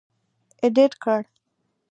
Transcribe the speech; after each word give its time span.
اېډېټ 0.63 0.91
کړ. 1.03 1.21